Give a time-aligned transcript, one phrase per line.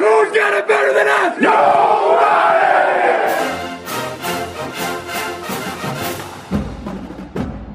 [0.00, 1.36] Who's got it better than us?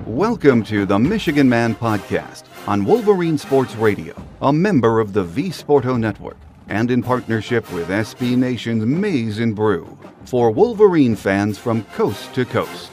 [0.08, 5.50] Welcome to the Michigan Man Podcast on Wolverine Sports Radio, a member of the V
[5.50, 9.96] Sporto Network, and in partnership with SB Nation's Maize and Brew
[10.26, 12.90] for Wolverine fans from coast to coast.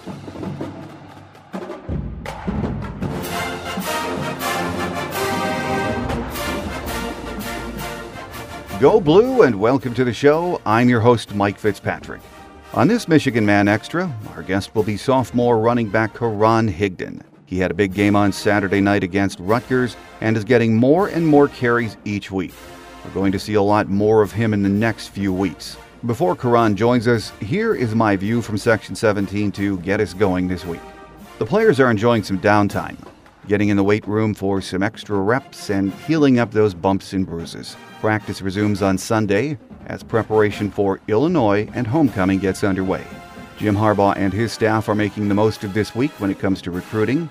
[8.82, 10.60] Go Blue and welcome to the show.
[10.66, 12.20] I'm your host, Mike Fitzpatrick.
[12.74, 17.22] On this Michigan Man Extra, our guest will be sophomore running back Karan Higdon.
[17.46, 21.24] He had a big game on Saturday night against Rutgers and is getting more and
[21.24, 22.54] more carries each week.
[23.04, 25.76] We're going to see a lot more of him in the next few weeks.
[26.04, 30.48] Before Karan joins us, here is my view from Section 17 to get us going
[30.48, 30.82] this week.
[31.38, 32.96] The players are enjoying some downtime,
[33.48, 37.26] getting in the weight room for some extra reps and healing up those bumps and
[37.26, 37.76] bruises.
[38.00, 43.04] Practice resumes on Sunday as preparation for Illinois and homecoming gets underway.
[43.58, 46.62] Jim Harbaugh and his staff are making the most of this week when it comes
[46.62, 47.28] to recruiting.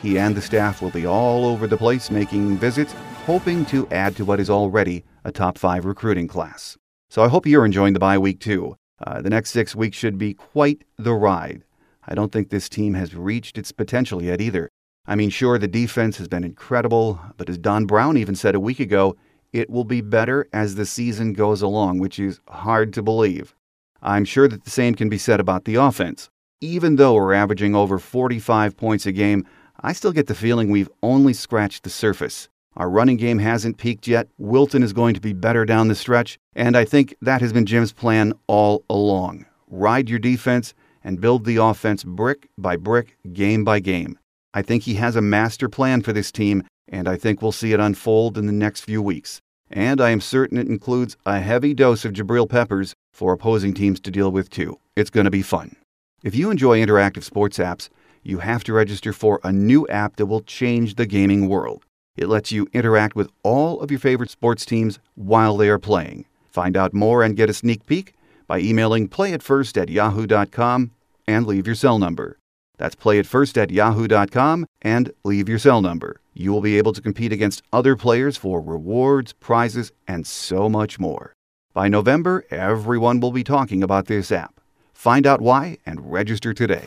[0.00, 2.92] He and the staff will be all over the place making visits,
[3.26, 6.76] hoping to add to what is already a top five recruiting class.
[7.08, 8.76] So I hope you're enjoying the bye week too.
[9.04, 11.64] Uh, the next six weeks should be quite the ride.
[12.06, 14.70] I don't think this team has reached its potential yet either.
[15.06, 18.60] I mean, sure, the defense has been incredible, but as Don Brown even said a
[18.60, 19.16] week ago,
[19.52, 23.54] it will be better as the season goes along, which is hard to believe.
[24.02, 26.30] I'm sure that the same can be said about the offense.
[26.60, 29.46] Even though we're averaging over 45 points a game,
[29.80, 32.48] I still get the feeling we've only scratched the surface.
[32.76, 34.28] Our running game hasn't peaked yet.
[34.38, 37.66] Wilton is going to be better down the stretch, and I think that has been
[37.66, 39.44] Jim's plan all along.
[39.68, 44.18] Ride your defense and build the offense brick by brick, game by game.
[44.54, 47.74] I think he has a master plan for this team, and I think we'll see
[47.74, 51.74] it unfold in the next few weeks and I am certain it includes a heavy
[51.74, 54.78] dose of Jabril Peppers for opposing teams to deal with too.
[54.96, 55.76] It's going to be fun.
[56.22, 57.88] If you enjoy interactive sports apps,
[58.22, 61.84] you have to register for a new app that will change the gaming world.
[62.16, 66.26] It lets you interact with all of your favorite sports teams while they are playing.
[66.48, 68.14] Find out more and get a sneak peek
[68.46, 70.92] by emailing playitfirst at yahoo.com
[71.26, 72.38] and leave your cell number.
[72.76, 76.20] That's playitfirst at yahoo.com and leave your cell number.
[76.32, 80.98] You will be able to compete against other players for rewards, prizes, and so much
[80.98, 81.32] more.
[81.72, 84.60] By November, everyone will be talking about this app.
[84.92, 86.86] Find out why and register today.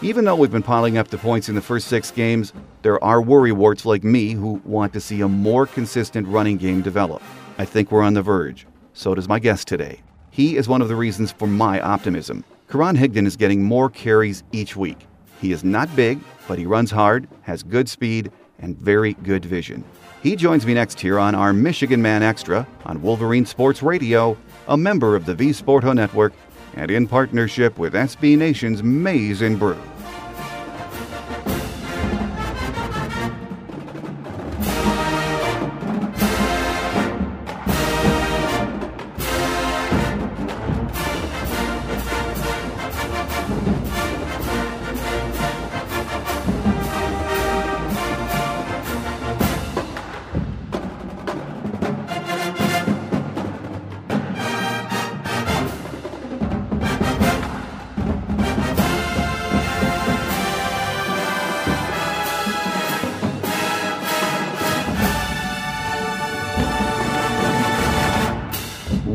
[0.00, 2.52] Even though we've been piling up the points in the first six games,
[2.82, 7.20] there are worrywarts like me who want to see a more consistent running game develop.
[7.58, 8.64] I think we're on the verge.
[8.92, 10.00] So does my guest today.
[10.30, 12.44] He is one of the reasons for my optimism.
[12.68, 15.07] Karan Higdon is getting more carries each week.
[15.40, 19.84] He is not big, but he runs hard, has good speed, and very good vision.
[20.22, 24.76] He joins me next here on our Michigan Man Extra on Wolverine Sports Radio, a
[24.76, 26.32] member of the V Sporto Network,
[26.74, 29.78] and in partnership with SB Nation's Maize and Brew.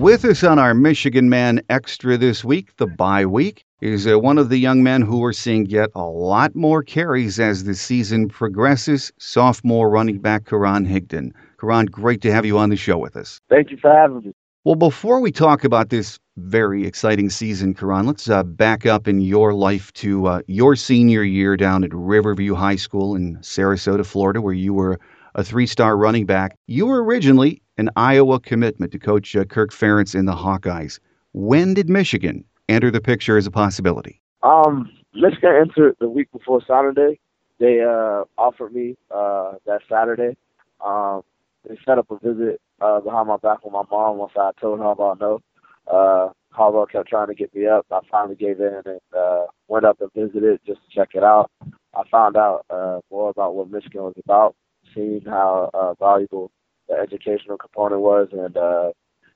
[0.03, 4.37] With us on our Michigan Man Extra this week, the bye week, is uh, one
[4.37, 8.27] of the young men who we're seeing get a lot more carries as the season
[8.27, 11.31] progresses, sophomore running back Karan Higdon.
[11.57, 13.39] Karan, great to have you on the show with us.
[13.49, 14.33] Thank you for having me.
[14.65, 19.21] Well, before we talk about this very exciting season, Karan, let's uh, back up in
[19.21, 24.41] your life to uh, your senior year down at Riverview High School in Sarasota, Florida,
[24.41, 24.99] where you were
[25.35, 26.57] a three star running back.
[26.67, 30.99] You were originally an Iowa commitment to coach uh, Kirk Ferentz in the Hawkeyes.
[31.33, 34.21] When did Michigan enter the picture as a possibility?
[34.43, 37.19] Um, Michigan entered the week before Saturday.
[37.59, 40.35] They uh, offered me uh, that Saturday.
[40.83, 41.23] Um,
[41.67, 44.79] they set up a visit uh, behind my back with my mom once I told
[44.79, 45.39] her about no.
[45.87, 47.85] Uh, Harbaugh kept trying to get me up.
[47.91, 51.49] I finally gave in and uh, went up and visited just to check it out.
[51.95, 54.55] I found out uh, more about what Michigan was about,
[54.93, 56.51] seeing how uh, valuable
[56.87, 58.91] the educational component was, and uh,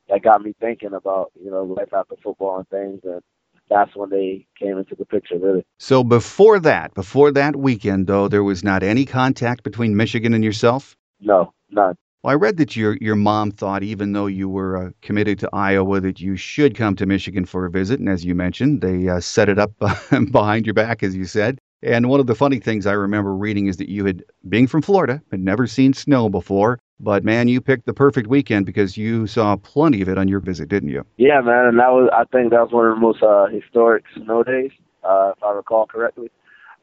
[0.09, 3.21] that got me thinking about you know life after football and things, and
[3.69, 5.65] that's when they came into the picture, really.
[5.77, 10.43] So before that, before that weekend, though, there was not any contact between Michigan and
[10.43, 10.95] yourself.
[11.19, 11.95] No, none.
[12.23, 15.49] Well, I read that your your mom thought, even though you were uh, committed to
[15.53, 17.99] Iowa, that you should come to Michigan for a visit.
[17.99, 19.71] And as you mentioned, they uh, set it up
[20.31, 21.59] behind your back, as you said.
[21.83, 24.81] And one of the funny things I remember reading is that you had, being from
[24.81, 26.79] Florida, had never seen snow before.
[26.99, 30.39] But man, you picked the perfect weekend because you saw plenty of it on your
[30.39, 31.05] visit, didn't you?
[31.17, 34.05] Yeah, man, and that was I think that was one of the most uh, historic
[34.15, 34.71] snow days,
[35.03, 36.31] uh, if I recall correctly.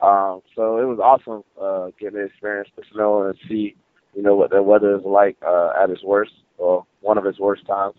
[0.01, 3.75] Um, so it was awesome uh, getting to experience the snow and see,
[4.15, 7.41] you know, what the weather is like uh, at its worst or one of its
[7.41, 7.95] worst times.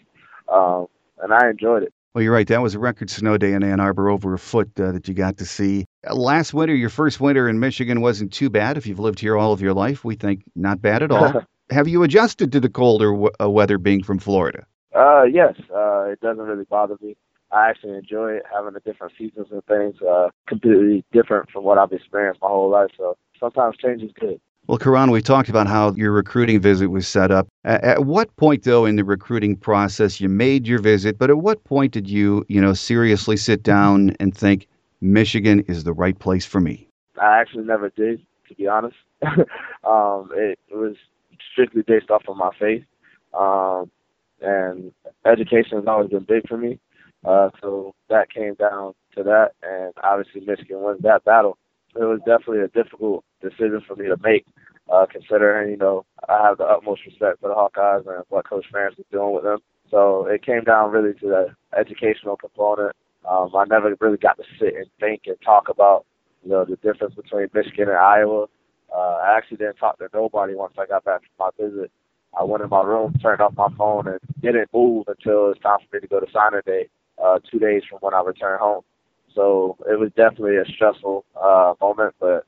[0.51, 0.87] Um,
[1.21, 1.93] and I enjoyed it.
[2.13, 2.47] Well, you're right.
[2.47, 5.13] That was a record snow day in Ann Arbor, over a foot uh, that you
[5.13, 5.85] got to see.
[6.09, 8.77] Last winter, your first winter in Michigan wasn't too bad.
[8.77, 11.43] If you've lived here all of your life, we think not bad at all.
[11.71, 14.65] Have you adjusted to the colder w- uh, weather being from Florida?
[14.93, 17.15] Uh, yes, uh, it doesn't really bother me.
[17.51, 21.77] I actually enjoy it, having the different seasons and things, uh, completely different from what
[21.77, 22.89] I've experienced my whole life.
[22.97, 24.39] So sometimes change is good.
[24.67, 27.47] Well, Karan, we talked about how your recruiting visit was set up.
[27.63, 31.63] At what point, though, in the recruiting process, you made your visit, but at what
[31.65, 34.67] point did you, you know, seriously sit down and think
[35.01, 36.87] Michigan is the right place for me?
[37.21, 38.97] I actually never did, to be honest.
[39.83, 40.95] um, it, it was
[41.51, 42.83] strictly based off of my faith,
[43.33, 43.89] um,
[44.41, 44.91] and
[45.25, 46.79] education has always been big for me.
[47.23, 51.57] Uh, so that came down to that, and obviously Michigan wins that battle.
[51.95, 54.45] It was definitely a difficult decision for me to make,
[54.91, 58.65] uh, considering, you know, I have the utmost respect for the Hawkeyes and what Coach
[58.71, 59.59] Ferentz is doing with them.
[59.89, 62.95] So it came down really to the educational component.
[63.29, 66.05] Um, I never really got to sit and think and talk about,
[66.43, 68.47] you know, the difference between Michigan and Iowa.
[68.95, 71.91] Uh, I actually didn't talk to nobody once I got back from my visit.
[72.37, 75.57] I went in my room, turned off my phone, and didn't move until it was
[75.61, 76.87] time for me to go to signing day,
[77.23, 78.83] uh, two days from when I returned home.
[79.33, 82.45] So it was definitely a stressful uh, moment, but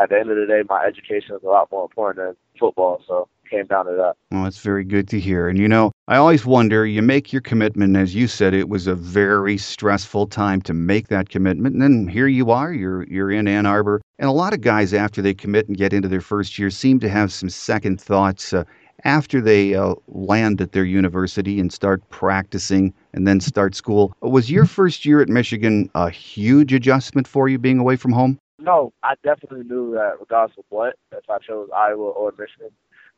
[0.00, 3.02] at the end of the day, my education is a lot more important than football.
[3.08, 4.14] So came down to that.
[4.30, 5.48] Well, that's very good to hear.
[5.48, 8.86] And you know, I always wonder you make your commitment, as you said, it was
[8.86, 11.74] a very stressful time to make that commitment.
[11.74, 14.00] And then here you are, you're, you're in Ann Arbor.
[14.18, 17.00] And a lot of guys, after they commit and get into their first year, seem
[17.00, 18.52] to have some second thoughts.
[18.52, 18.64] Uh,
[19.04, 24.12] after they uh, land at their university and start practicing and then start school.
[24.20, 28.38] Was your first year at Michigan a huge adjustment for you being away from home?
[28.58, 32.70] No, I definitely knew that regardless of what, if I chose Iowa or Michigan,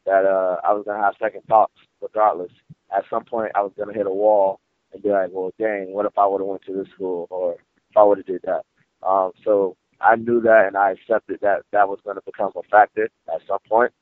[0.06, 2.53] that uh, I was gonna have second thoughts regardless.
[2.96, 4.60] At some point, I was gonna hit a wall
[4.93, 7.55] and be like, "Well, dang, what if I would have went to this school, or
[7.55, 8.65] if I would have did that?"
[9.06, 12.62] Um, so I knew that, and I accepted that that was going to become a
[12.70, 13.93] factor at some point.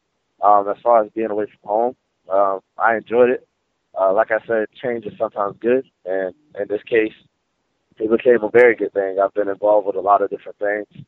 [0.43, 1.97] Um, as far as being away from home,
[2.33, 3.47] um, I enjoyed it.
[3.99, 7.13] Uh, like I said, change is sometimes good, and in this case,
[7.99, 9.19] it became a very good thing.
[9.23, 11.05] I've been involved with a lot of different things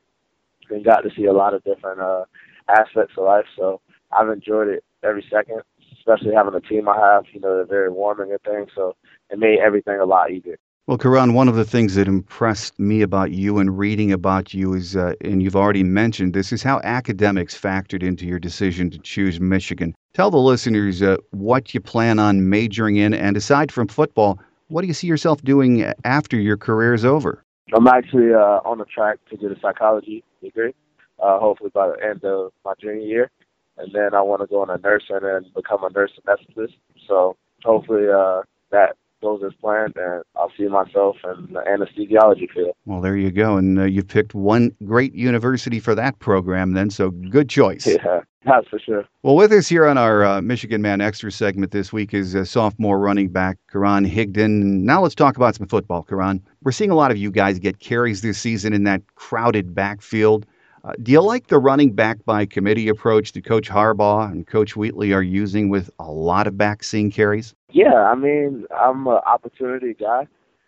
[0.70, 2.24] and got to see a lot of different uh,
[2.68, 3.46] aspects of life.
[3.56, 3.80] So
[4.18, 5.62] I've enjoyed it every second,
[5.98, 7.24] especially having the team I have.
[7.32, 8.94] You know, they're very warming and good things, so
[9.30, 10.58] it made everything a lot easier.
[10.88, 14.74] Well, Karan, one of the things that impressed me about you and reading about you
[14.74, 18.98] is, uh, and you've already mentioned this, is how academics factored into your decision to
[18.98, 19.94] choose Michigan.
[20.12, 24.80] Tell the listeners uh, what you plan on majoring in, and aside from football, what
[24.80, 27.44] do you see yourself doing after your career is over?
[27.72, 30.74] I'm actually uh, on the track to get a psychology degree,
[31.22, 33.30] uh, hopefully by the end of my junior year.
[33.78, 36.74] And then I want to go on a nursing and become a nurse anesthetist.
[37.08, 42.74] So hopefully uh, that goes as planned, and I'll see myself in the anesthesiology field.
[42.84, 43.56] Well, there you go.
[43.56, 47.86] And uh, you picked one great university for that program then, so good choice.
[47.86, 48.20] Yeah.
[48.44, 49.04] That's for sure.
[49.22, 52.44] Well, with us here on our uh, Michigan Man Extra segment this week is uh,
[52.44, 54.82] sophomore running back Karan Higdon.
[54.82, 56.42] Now let's talk about some football, Karan.
[56.64, 60.44] We're seeing a lot of you guys get carries this season in that crowded backfield.
[60.84, 64.74] Uh, do you like the running back by committee approach that Coach Harbaugh and Coach
[64.76, 67.54] Wheatley are using with a lot of back seeing carries?
[67.70, 70.26] Yeah, I mean, I'm an opportunity guy.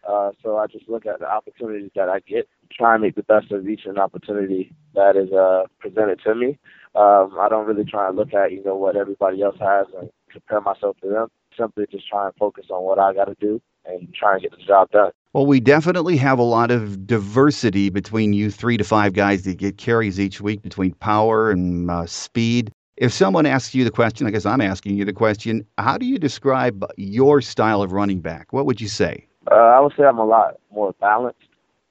[0.09, 3.23] Uh, so I just look at the opportunities that I get, try and make the
[3.23, 6.59] best of each and opportunity that is uh, presented to me.
[6.95, 10.11] Um, I don't really try and look at you know what everybody else has and
[10.31, 11.29] compare myself to them.
[11.59, 14.51] Simply just try and focus on what I got to do and try and get
[14.53, 15.11] the job done.
[15.35, 19.59] Well, we definitely have a lot of diversity between you three to five guys that
[19.59, 22.71] get carries each week between power and uh, speed.
[22.97, 26.07] If someone asks you the question, I guess I'm asking you the question, how do
[26.07, 28.53] you describe your style of running back?
[28.53, 29.27] What would you say?
[29.51, 31.41] Uh, I would say I'm a lot more balanced.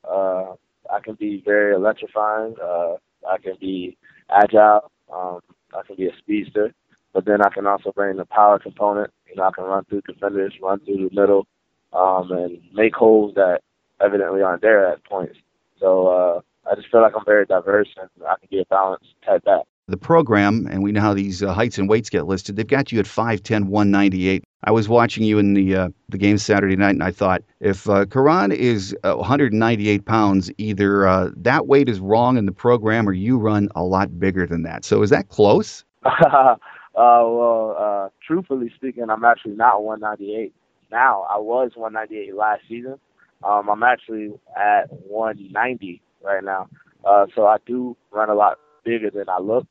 [0.09, 0.53] Uh,
[0.89, 2.55] I can be very electrifying.
[2.63, 2.93] Uh,
[3.29, 3.97] I can be
[4.29, 4.89] agile.
[5.13, 5.41] Um,
[5.77, 6.73] I can be a speedster,
[7.11, 9.11] but then I can also bring the power component.
[9.27, 11.45] You know, I can run through defenders, run through the middle,
[11.93, 13.61] um, and make holes that
[14.01, 15.37] evidently aren't there at points.
[15.79, 19.15] So uh, I just feel like I'm very diverse and I can be a balanced
[19.25, 22.55] type back the program, and we know how these uh, heights and weights get listed.
[22.55, 24.43] They've got you at 5'10", 198.
[24.63, 27.89] I was watching you in the uh, the game Saturday night, and I thought if
[27.89, 33.11] uh, Karan is 198 pounds, either uh, that weight is wrong in the program, or
[33.11, 34.85] you run a lot bigger than that.
[34.85, 35.83] So is that close?
[36.05, 36.55] uh,
[36.95, 40.53] well, uh, truthfully speaking, I'm actually not 198
[40.93, 41.25] now.
[41.29, 42.95] I was 198 last season.
[43.43, 46.69] Um, I'm actually at 190 right now.
[47.03, 49.65] Uh, so I do run a lot bigger than I look.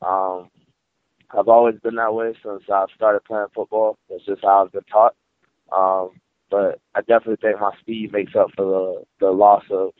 [0.00, 0.48] Um,
[1.36, 3.98] I've always been that way since I started playing football.
[4.08, 5.14] That's just how I've been taught.
[5.70, 6.10] Um,
[6.50, 8.64] but I definitely think my speed makes up for
[9.20, 9.90] the the loss of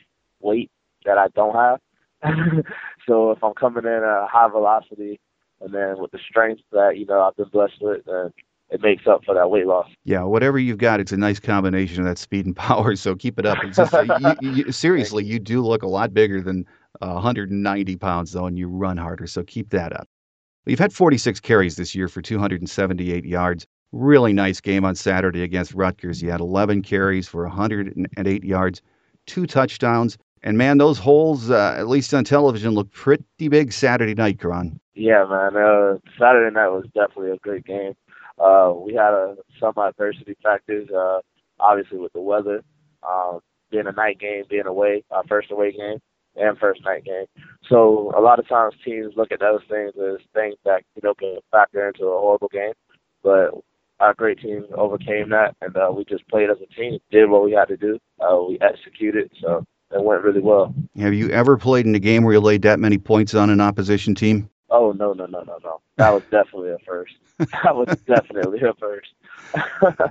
[0.40, 0.70] weight
[1.04, 1.80] that I don't have.
[3.06, 5.20] so if I'm coming in at a high velocity
[5.60, 8.32] and then with the strength that you know I've been blessed with, then
[8.70, 9.88] it makes up for that weight loss.
[10.04, 12.96] Yeah, whatever you've got, it's a nice combination of that speed and power.
[12.96, 13.58] So keep it up.
[13.72, 13.92] Just,
[14.40, 16.66] you, you, seriously, you do look a lot bigger than
[17.00, 19.26] uh, 190 pounds though, and you run harder.
[19.26, 20.08] So keep that up.
[20.66, 23.66] You've had 46 carries this year for 278 yards.
[23.92, 26.20] Really nice game on Saturday against Rutgers.
[26.20, 28.82] You had 11 carries for 108 yards,
[29.26, 30.18] two touchdowns.
[30.42, 34.78] And man, those holes, uh, at least on television, look pretty big Saturday night, Karan.
[34.94, 35.56] Yeah, man.
[35.56, 37.94] Uh, Saturday night was definitely a great game.
[38.40, 41.20] Uh, we had a, some adversity factors, uh,
[41.60, 42.62] obviously with the weather,
[43.08, 43.40] um,
[43.70, 45.98] being a night game, being away, our first away game
[46.36, 47.26] and first night game.
[47.68, 51.14] So a lot of times teams look at those things as things that you know
[51.14, 52.72] can factor into a horrible game,
[53.22, 53.50] but
[54.00, 57.44] our great team overcame that, and uh, we just played as a team, did what
[57.44, 60.72] we had to do, uh, we executed, so it went really well.
[60.98, 63.60] Have you ever played in a game where you laid that many points on an
[63.60, 64.48] opposition team?
[64.70, 65.80] Oh no no no no no!
[65.96, 67.14] That was definitely a first.
[67.38, 69.08] that was definitely a first.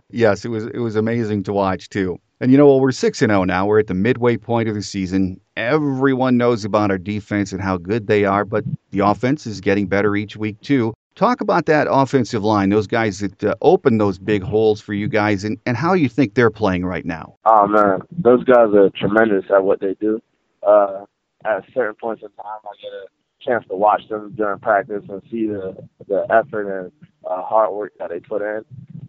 [0.09, 2.19] yes, it was it was amazing to watch too.
[2.39, 3.65] And you know, well, we're six and zero oh now.
[3.65, 5.39] We're at the midway point of the season.
[5.55, 9.87] Everyone knows about our defense and how good they are, but the offense is getting
[9.87, 10.93] better each week too.
[11.15, 15.07] Talk about that offensive line, those guys that uh, open those big holes for you
[15.07, 17.35] guys, and, and how you think they're playing right now.
[17.45, 20.21] Oh man, those guys are tremendous at what they do.
[20.61, 21.05] Uh,
[21.43, 23.05] at certain points in time, I get a
[23.47, 25.75] chance to watch them during practice and see the
[26.07, 26.91] the effort and
[27.25, 28.63] uh, hard work that they put in.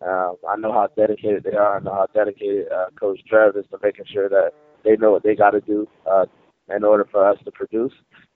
[0.06, 1.78] Um, I know how dedicated they are.
[1.78, 4.52] I know how dedicated uh, Coach Trev is to making sure that
[4.84, 6.26] they know what they got to do uh,
[6.74, 7.92] in order for us to produce.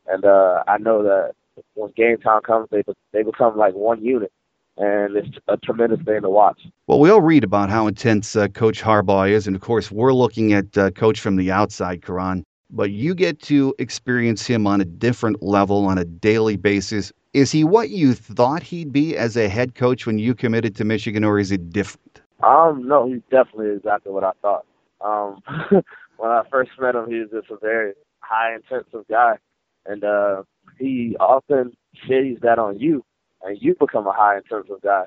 [0.07, 1.33] And uh, I know that
[1.75, 2.83] when game time comes, they
[3.13, 4.33] they become like one unit,
[4.77, 6.61] and it's a tremendous thing to watch.
[6.87, 10.13] Well, we all read about how intense uh, Coach Harbaugh is, and of course, we're
[10.13, 12.45] looking at uh, Coach from the outside, Karan.
[12.73, 17.51] But you get to experience him on a different level on a daily basis is
[17.51, 21.25] he what you thought he'd be as a head coach when you committed to Michigan,
[21.25, 22.21] or is it different?
[22.43, 24.67] Um, no, he's definitely exactly what I thought.
[25.01, 25.41] Um,
[26.19, 29.39] when I first met him, he was just a very high intensive guy,
[29.87, 30.43] and uh,
[30.79, 31.75] he often
[32.07, 33.05] shades that on you,
[33.43, 35.05] and you become a high intensive guy.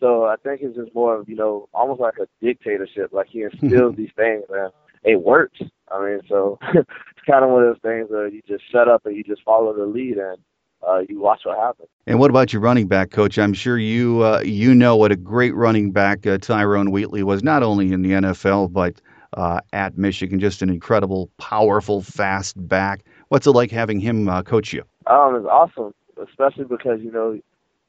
[0.00, 3.12] So I think it's just more of you know almost like a dictatorship.
[3.12, 4.72] Like he instills these things, and
[5.04, 5.60] it works.
[5.90, 6.88] I mean, so it's
[7.26, 9.74] kind of one of those things where you just shut up and you just follow
[9.74, 10.38] the lead, and
[10.86, 11.88] uh, you watch what happens.
[12.06, 13.38] And what about your running back coach?
[13.38, 17.42] I'm sure you uh, you know what a great running back uh, Tyrone Wheatley was,
[17.42, 19.00] not only in the NFL but
[19.34, 20.40] uh, at Michigan.
[20.40, 23.04] Just an incredible, powerful, fast back.
[23.28, 24.82] What's it like having him uh, coach you?
[25.06, 27.38] Um, it's awesome, especially because you know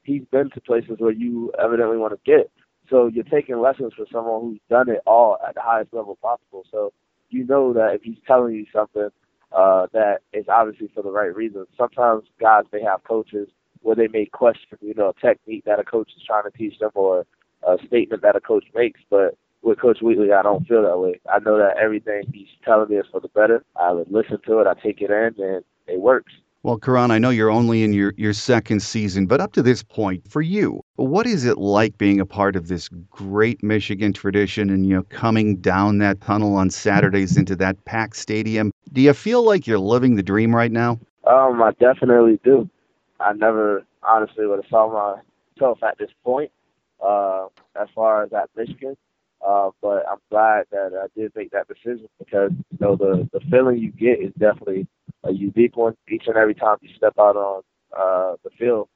[0.02, 2.50] he's been to places where you evidently want to get.
[2.90, 6.64] So you're taking lessons from someone who's done it all at the highest level possible.
[6.70, 6.92] So
[7.30, 9.08] you know that if he's telling you something
[9.52, 11.66] uh, that is obviously for the right reasons.
[11.76, 13.48] Sometimes guys they have coaches
[13.82, 16.78] where they may question, you know, a technique that a coach is trying to teach
[16.78, 17.24] them or
[17.66, 19.00] a statement that a coach makes.
[19.08, 21.20] But with Coach Wheatley, I don't feel that way.
[21.32, 23.64] I know that everything he's telling me is for the better.
[23.76, 26.32] I listen to it, I take it in, and it works.
[26.62, 29.82] Well, Karan, I know you're only in your, your second season, but up to this
[29.82, 34.68] point, for you, what is it like being a part of this great Michigan tradition
[34.68, 38.72] and, you know, coming down that tunnel on Saturdays into that packed stadium?
[38.92, 41.00] Do you feel like you're living the dream right now?
[41.26, 42.68] Um, I definitely do.
[43.20, 45.16] I never honestly would have saw
[45.56, 46.50] myself at this point,
[47.02, 47.46] uh,
[47.80, 48.98] as far as at Michigan.
[49.46, 53.40] Uh, but I'm glad that I did make that decision because you know the the
[53.50, 54.86] feeling you get is definitely
[55.24, 55.94] a unique one.
[56.08, 57.62] Each and every time you step out on
[57.96, 58.88] uh, the field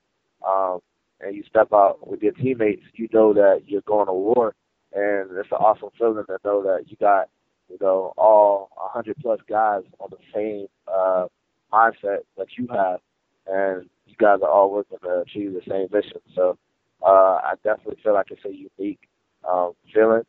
[0.47, 0.81] um,
[1.21, 4.55] and you step out with your teammates, you know that you're going to war,
[4.93, 7.29] and it's an awesome feeling to know that you got
[7.69, 11.27] you know all 100 plus guys on the same uh,
[11.73, 13.01] mindset that you have,
[13.47, 16.21] and you guys are all working to achieve the same mission.
[16.35, 16.59] So
[17.03, 19.01] uh, I definitely feel like it's a unique
[19.49, 20.23] um, feeling.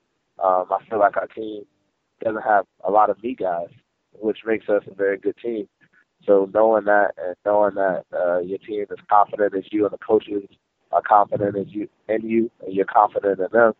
[0.44, 1.64] Um, I feel like our team
[2.24, 3.68] doesn't have a lot of me guys,
[4.14, 5.68] which makes us a very good team.
[6.26, 9.98] So knowing that and knowing that uh, your team is confident as you and the
[9.98, 10.44] coaches
[10.92, 13.74] are confident as you in you and you're confident in them,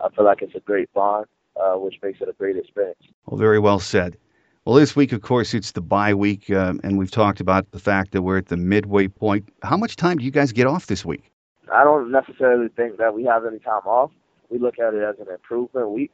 [0.00, 1.26] I feel like it's a great bond,
[1.60, 3.02] uh, which makes it a great experience.
[3.26, 4.16] Well, very well said.
[4.64, 7.80] Well, this week, of course, it's the bye week, uh, and we've talked about the
[7.80, 9.48] fact that we're at the midway point.
[9.62, 11.32] How much time do you guys get off this week?
[11.72, 14.12] I don't necessarily think that we have any time off
[14.52, 16.12] we look at it as an improvement week.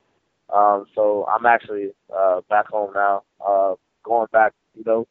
[0.54, 5.06] Um, so I'm actually uh, back home now, uh, going back, you know,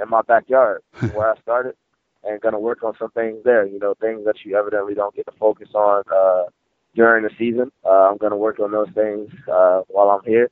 [0.00, 1.74] in my backyard where I started,
[2.24, 3.66] and going to work on some things there.
[3.66, 6.44] You know, things that you evidently don't get to focus on uh,
[6.94, 7.70] during the season.
[7.84, 10.50] Uh, I'm going to work on those things uh, while I'm here,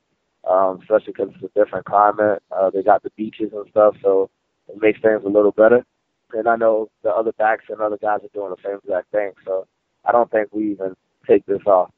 [0.49, 2.41] um, especially because it's a different climate.
[2.51, 4.29] Uh, they got the beaches and stuff, so
[4.67, 5.85] it makes things a little better.
[6.33, 9.31] And I know the other backs and other guys are doing the same exact thing.
[9.45, 9.67] So
[10.05, 10.95] I don't think we even
[11.27, 11.91] take this off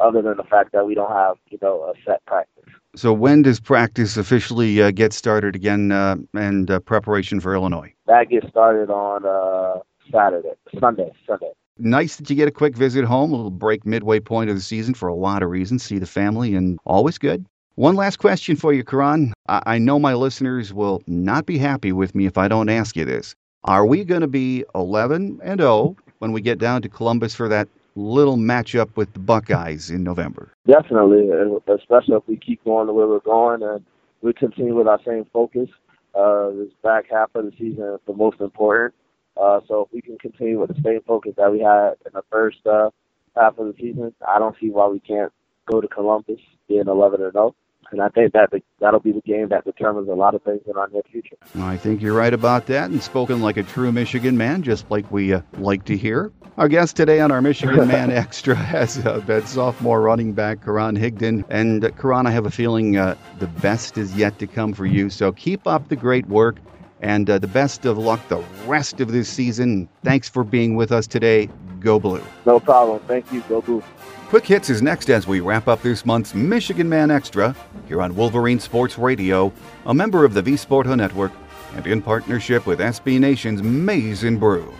[0.00, 2.64] other than the fact that we don't have, you know, a set practice.
[2.96, 7.92] So when does practice officially uh, get started again uh, and uh, preparation for Illinois?
[8.06, 9.80] That gets started on uh,
[10.12, 11.50] Saturday, Sunday, Sunday.
[11.78, 14.62] Nice that you get a quick visit home, a little break midway point of the
[14.62, 15.82] season for a lot of reasons.
[15.82, 17.44] See the family and always good.
[17.74, 19.32] One last question for you, Karan.
[19.48, 22.94] I, I know my listeners will not be happy with me if I don't ask
[22.94, 23.34] you this.
[23.64, 27.48] Are we going to be 11 and 0 when we get down to Columbus for
[27.48, 30.52] that little matchup with the Buckeyes in November.
[30.66, 31.30] Definitely,
[31.68, 33.84] especially if we keep going the way we're going and
[34.22, 35.68] we continue with our same focus.
[36.14, 38.94] Uh, this back half of the season is the most important.
[39.36, 42.22] Uh, so if we can continue with the same focus that we had in the
[42.30, 42.90] first uh,
[43.36, 45.32] half of the season, I don't see why we can't
[45.70, 47.54] go to Columbus being 11 or 0.
[47.90, 50.76] And I think that that'll be the game that determines a lot of things in
[50.76, 51.36] our near future.
[51.56, 55.10] I think you're right about that, and spoken like a true Michigan man, just like
[55.10, 56.32] we uh, like to hear.
[56.56, 60.96] Our guest today on our Michigan Man Extra has uh, been sophomore running back Karan
[60.96, 61.44] Higdon.
[61.48, 64.86] And uh, Karan, I have a feeling uh, the best is yet to come for
[64.86, 65.10] you.
[65.10, 66.58] So keep up the great work
[67.00, 69.88] and uh, the best of luck the rest of this season.
[70.04, 71.48] Thanks for being with us today.
[71.84, 72.22] Go Blue.
[72.46, 73.00] No problem.
[73.06, 73.42] Thank you.
[73.42, 73.82] Go Blue.
[74.28, 77.54] Quick Hits is next as we wrap up this month's Michigan Man Extra
[77.86, 79.52] here on Wolverine Sports Radio,
[79.86, 81.30] a member of the V Sporto Network,
[81.76, 84.74] and in partnership with SB Nation's Maize and Brew.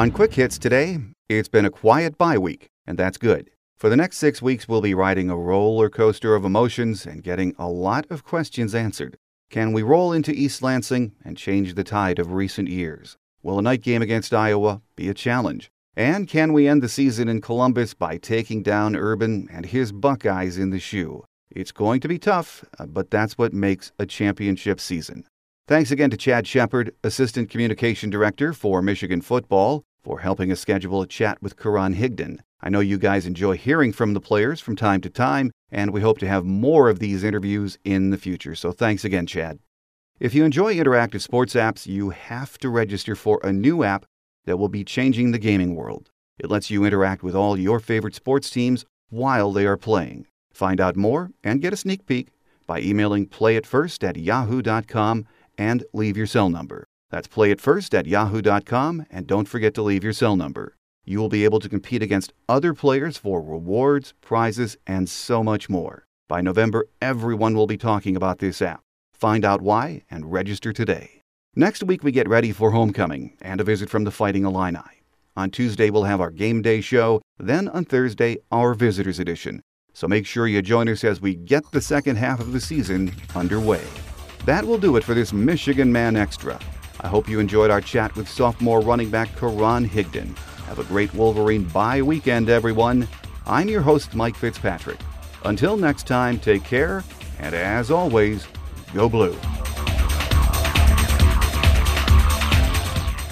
[0.00, 0.96] On Quick Hits today,
[1.28, 3.50] it's been a quiet bye week, and that's good.
[3.76, 7.54] For the next six weeks, we'll be riding a roller coaster of emotions and getting
[7.58, 9.18] a lot of questions answered.
[9.50, 13.18] Can we roll into East Lansing and change the tide of recent years?
[13.42, 15.70] Will a night game against Iowa be a challenge?
[15.94, 20.56] And can we end the season in Columbus by taking down Urban and his Buckeyes
[20.56, 21.26] in the shoe?
[21.50, 25.26] It's going to be tough, uh, but that's what makes a championship season.
[25.68, 31.02] Thanks again to Chad Shepard, Assistant Communication Director for Michigan Football, for helping us schedule
[31.02, 32.38] a chat with Karan Higdon.
[32.62, 36.00] I know you guys enjoy hearing from the players from time to time, and we
[36.00, 38.54] hope to have more of these interviews in the future.
[38.54, 39.58] So thanks again, Chad.
[40.18, 44.04] If you enjoy interactive sports apps, you have to register for a new app
[44.44, 46.10] that will be changing the gaming world.
[46.38, 50.26] It lets you interact with all your favorite sports teams while they are playing.
[50.52, 52.28] Find out more and get a sneak peek
[52.66, 56.86] by emailing playitfirst at yahoo.com and leave your cell number.
[57.10, 60.76] That's playitfirst at yahoo.com and don't forget to leave your cell number.
[61.04, 65.68] You will be able to compete against other players for rewards, prizes, and so much
[65.68, 66.04] more.
[66.28, 68.82] By November, everyone will be talking about this app.
[69.12, 71.22] Find out why and register today.
[71.56, 75.02] Next week, we get ready for homecoming and a visit from the Fighting Illini.
[75.36, 77.20] On Tuesday, we'll have our game day show.
[77.38, 79.60] Then on Thursday, our visitors edition.
[79.92, 83.12] So make sure you join us as we get the second half of the season
[83.34, 83.82] underway.
[84.46, 86.60] That will do it for this Michigan Man Extra.
[87.02, 90.36] I hope you enjoyed our chat with sophomore running back Karan Higdon.
[90.66, 93.08] Have a great Wolverine bye weekend, everyone.
[93.46, 95.00] I'm your host, Mike Fitzpatrick.
[95.46, 97.02] Until next time, take care,
[97.38, 98.46] and as always,
[98.92, 99.32] go blue.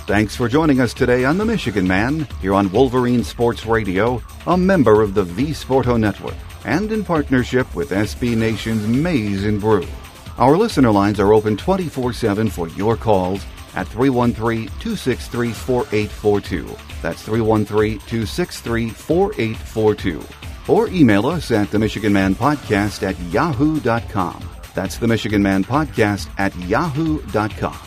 [0.07, 4.57] Thanks for joining us today on The Michigan Man, here on Wolverine Sports Radio, a
[4.57, 9.87] member of the V Sporto Network, and in partnership with SB Nation's Maize and Brew.
[10.39, 16.77] Our listener lines are open 24 7 for your calls at 313 263 4842.
[17.03, 20.25] That's 313 263 4842.
[20.69, 24.49] Or email us at the Michigan Man Podcast at yahoo.com.
[24.75, 27.79] That's the Michigan Man Podcast at yahoo.com.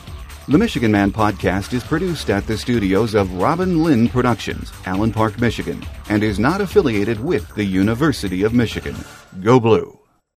[0.48, 5.40] The Michigan Man podcast is produced at the studios of Robin Lynn Productions, Allen Park,
[5.40, 8.96] Michigan, and is not affiliated with the University of Michigan.
[9.42, 10.01] Go Blue!